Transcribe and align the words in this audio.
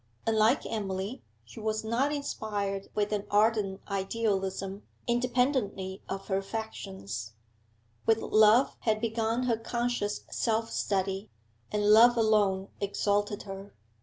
Unlike 0.25 0.65
Emily, 0.65 1.21
she 1.45 1.59
was 1.59 1.83
not 1.83 2.11
inspired 2.11 2.89
with 2.95 3.11
an 3.11 3.27
ardent 3.29 3.81
idealism 3.87 4.81
independently 5.05 6.01
of 6.09 6.27
her 6.27 6.37
affections; 6.39 7.33
with 8.07 8.17
love 8.17 8.75
had 8.79 8.99
begun 8.99 9.43
her 9.43 9.57
conscious 9.57 10.21
self 10.31 10.71
study, 10.71 11.29
and 11.71 11.91
love 11.93 12.17
alone 12.17 12.69
exalted 12.81 13.43
her. 13.43 13.75